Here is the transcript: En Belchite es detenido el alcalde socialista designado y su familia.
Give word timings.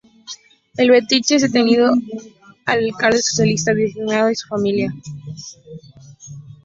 En 0.77 0.87
Belchite 0.87 1.35
es 1.35 1.43
detenido 1.43 1.93
el 1.93 2.23
alcalde 2.89 3.21
socialista 3.21 3.71
designado 3.75 4.31
y 4.31 4.35
su 4.35 4.47
familia. 4.47 4.91